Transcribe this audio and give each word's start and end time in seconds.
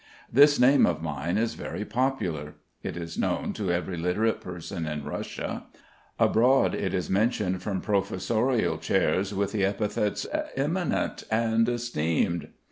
This 0.33 0.59
name 0.59 0.87
of 0.87 1.03
mine 1.03 1.37
is 1.37 1.53
very 1.53 1.85
popular. 1.85 2.55
It 2.81 2.97
is 2.97 3.19
known 3.19 3.53
to 3.53 3.71
every 3.71 3.97
literate 3.97 4.41
person 4.41 4.87
in 4.87 5.03
Russia; 5.03 5.67
abroad 6.17 6.73
it 6.73 6.95
is 6.95 7.07
mentioned 7.07 7.61
from 7.61 7.81
professorial 7.81 8.79
chairs 8.79 9.31
with 9.31 9.51
the 9.51 9.63
epithets 9.63 10.25
"eminent 10.57 11.25
and 11.29 11.69
esteemed." 11.69 12.47